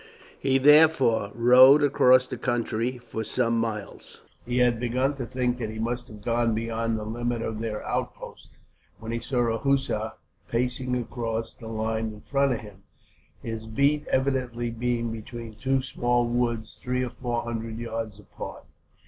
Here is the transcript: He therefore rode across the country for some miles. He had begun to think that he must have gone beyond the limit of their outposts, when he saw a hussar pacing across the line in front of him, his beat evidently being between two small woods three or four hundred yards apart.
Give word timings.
He 0.39 0.57
therefore 0.57 1.31
rode 1.35 1.83
across 1.83 2.25
the 2.25 2.35
country 2.35 2.97
for 2.97 3.23
some 3.23 3.55
miles. 3.59 4.23
He 4.47 4.57
had 4.57 4.79
begun 4.79 5.13
to 5.17 5.27
think 5.27 5.59
that 5.59 5.69
he 5.69 5.77
must 5.77 6.07
have 6.07 6.23
gone 6.23 6.55
beyond 6.55 6.97
the 6.97 7.03
limit 7.05 7.43
of 7.43 7.59
their 7.59 7.85
outposts, 7.85 8.57
when 8.97 9.11
he 9.11 9.19
saw 9.19 9.41
a 9.53 9.59
hussar 9.59 10.13
pacing 10.47 10.95
across 10.97 11.53
the 11.53 11.67
line 11.67 12.07
in 12.13 12.21
front 12.21 12.53
of 12.53 12.61
him, 12.61 12.81
his 13.43 13.67
beat 13.67 14.07
evidently 14.07 14.71
being 14.71 15.11
between 15.11 15.53
two 15.53 15.83
small 15.83 16.27
woods 16.27 16.79
three 16.81 17.03
or 17.03 17.11
four 17.11 17.43
hundred 17.43 17.77
yards 17.77 18.17
apart. 18.17 18.65